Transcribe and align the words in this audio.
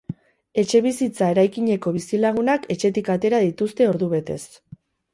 Etxebizitza 0.61 1.27
eraikineko 1.35 1.95
bizilagunak 1.99 2.67
etxetik 2.77 3.15
atera 3.19 3.45
dituzte, 3.49 3.93
ordubetez. 3.95 4.45